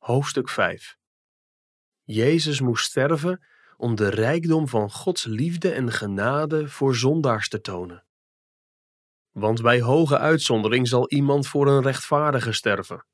[0.00, 0.96] Hoofdstuk 5
[2.02, 3.44] Jezus moest sterven
[3.76, 8.04] om de rijkdom van Gods liefde en genade voor zondaars te tonen.
[9.30, 13.06] Want bij hoge uitzondering zal iemand voor een rechtvaardige sterven.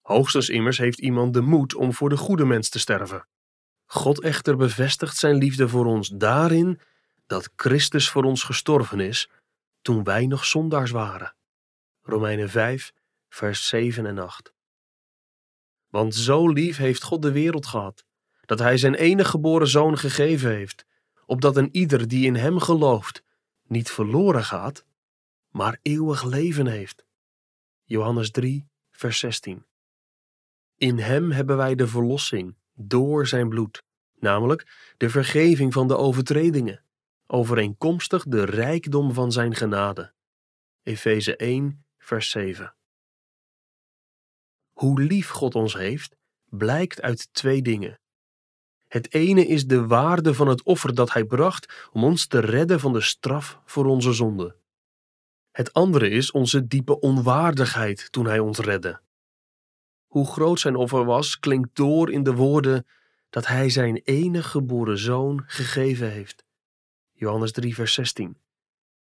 [0.00, 3.28] Hoogstens immers heeft iemand de moed om voor de goede mens te sterven.
[3.86, 6.80] God echter bevestigt zijn liefde voor ons daarin
[7.26, 9.30] dat Christus voor ons gestorven is
[9.82, 11.36] toen wij nog zondaars waren.
[12.02, 12.92] Romeinen 5,
[13.28, 14.53] vers 7 en 8.
[15.94, 18.04] Want zo lief heeft God de wereld gehad,
[18.40, 20.86] dat Hij zijn enige geboren zoon gegeven heeft,
[21.26, 23.22] opdat een ieder die in Hem gelooft
[23.66, 24.84] niet verloren gaat,
[25.50, 27.04] maar eeuwig leven heeft.
[27.84, 29.66] Johannes 3, vers 16.
[30.76, 33.82] In Hem hebben wij de verlossing door Zijn bloed,
[34.18, 36.84] namelijk de vergeving van de overtredingen,
[37.26, 40.12] overeenkomstig de rijkdom van Zijn genade.
[40.82, 42.74] Efeze 1, vers 7.
[44.74, 46.16] Hoe lief God ons heeft,
[46.48, 47.98] blijkt uit twee dingen.
[48.88, 52.80] Het ene is de waarde van het offer dat Hij bracht om ons te redden
[52.80, 54.56] van de straf voor onze zonde.
[55.50, 59.00] Het andere is onze diepe onwaardigheid toen Hij ons redde.
[60.06, 62.86] Hoe groot zijn offer was, klinkt door in de woorden
[63.30, 66.44] dat Hij zijn enige geboren zoon gegeven heeft.
[67.12, 68.36] Johannes 3, vers 16.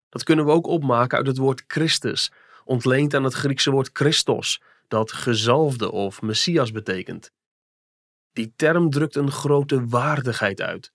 [0.09, 2.33] Dat kunnen we ook opmaken uit het woord Christus,
[2.65, 7.31] ontleend aan het Griekse woord Christos, dat gezalfde of Messias betekent.
[8.33, 10.93] Die term drukt een grote waardigheid uit.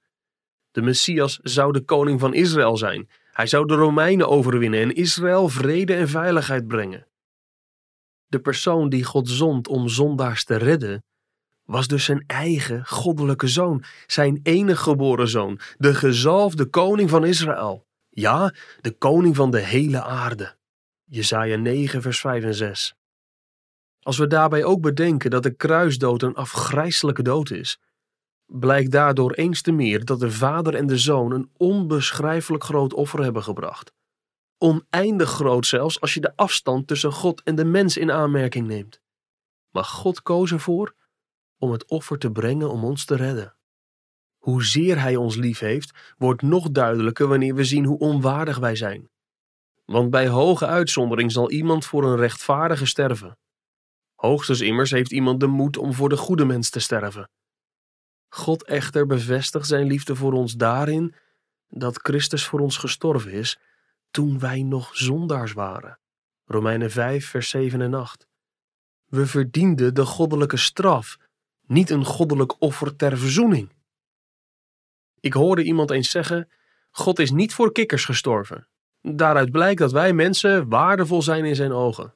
[0.72, 3.10] De Messias zou de koning van Israël zijn.
[3.32, 7.08] Hij zou de Romeinen overwinnen en Israël vrede en veiligheid brengen.
[8.28, 11.04] De persoon die God zond om zondaars te redden,
[11.66, 17.86] was dus zijn eigen goddelijke zoon, zijn enige geboren zoon, de gezalfde koning van Israël.
[18.10, 20.56] Ja, de koning van de hele aarde.
[21.04, 22.96] Jesaja 9 vers 5 en 6.
[24.02, 27.80] Als we daarbij ook bedenken dat de kruisdood een afgrijselijke dood is,
[28.46, 33.24] blijkt daardoor eens te meer dat de vader en de zoon een onbeschrijfelijk groot offer
[33.24, 33.92] hebben gebracht.
[34.58, 39.02] Oneindig groot zelfs als je de afstand tussen God en de mens in aanmerking neemt.
[39.72, 40.94] Maar God koos ervoor
[41.58, 43.56] om het offer te brengen om ons te redden.
[44.38, 49.10] Hoezeer Hij ons lief heeft, wordt nog duidelijker wanneer we zien hoe onwaardig wij zijn.
[49.86, 53.38] Want bij hoge uitzondering zal iemand voor een rechtvaardige sterven.
[54.22, 57.30] Hoogstens immers heeft iemand de moed om voor de goede mens te sterven.
[58.30, 61.16] God echter bevestigt zijn liefde voor ons daarin
[61.68, 63.60] dat Christus voor ons gestorven is
[64.12, 66.00] toen wij nog zondaars waren.
[66.46, 68.28] Romeinen 5, vers 7 en 8.
[69.06, 71.18] We verdienden de goddelijke straf,
[71.68, 73.70] niet een goddelijk offer ter verzoening.
[75.20, 76.50] Ik hoorde iemand eens zeggen:
[76.92, 78.68] God is niet voor kikkers gestorven.
[79.02, 82.16] Daaruit blijkt dat wij mensen waardevol zijn in zijn ogen.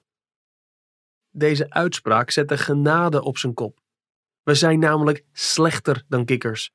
[1.38, 3.82] Deze uitspraak zet de genade op zijn kop.
[4.44, 6.72] We zijn namelijk slechter dan kikkers.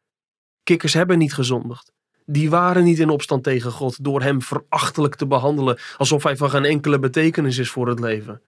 [0.63, 1.93] Kikkers hebben niet gezondigd.
[2.27, 6.51] Die waren niet in opstand tegen God door hem verachtelijk te behandelen alsof hij van
[6.51, 8.43] geen enkele betekenis is voor het leven.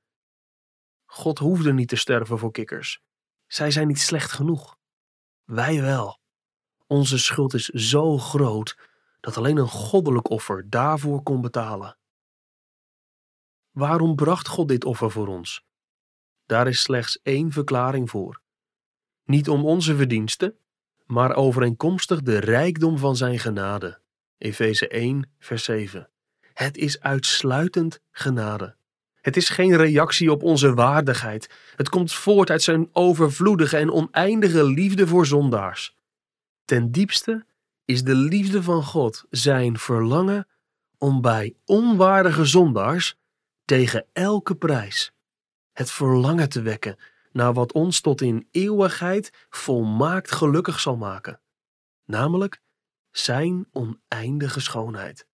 [1.06, 3.00] God hoefde niet te sterven voor kikkers.
[3.46, 4.76] Zij zijn niet slecht genoeg.
[5.44, 6.20] Wij wel.
[6.86, 8.78] Onze schuld is zo groot
[9.20, 11.96] dat alleen een goddelijk offer daarvoor kon betalen.
[13.70, 15.70] Waarom bracht God dit offer voor ons?
[16.47, 18.41] Daar is slechts één verklaring voor.
[19.25, 20.56] Niet om onze verdiensten,
[21.06, 24.00] maar overeenkomstig de rijkdom van zijn genade.
[24.38, 26.08] Efeze 1, vers 7.
[26.53, 28.76] Het is uitsluitend genade.
[29.20, 31.50] Het is geen reactie op onze waardigheid.
[31.76, 35.97] Het komt voort uit zijn overvloedige en oneindige liefde voor zondaars.
[36.64, 37.47] Ten diepste
[37.84, 40.48] is de liefde van God zijn verlangen
[40.98, 43.16] om bij onwaardige zondaars
[43.64, 45.12] tegen elke prijs
[45.72, 46.97] het verlangen te wekken
[47.33, 51.41] naar wat ons tot in eeuwigheid volmaakt gelukkig zal maken,
[52.05, 52.60] namelijk
[53.10, 55.27] Zijn oneindige schoonheid.